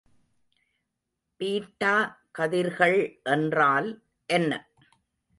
Beta 1.39 1.93
கதிர்கள் 2.31 3.19
என்றால் 3.23 3.89
என்ன? 4.25 4.51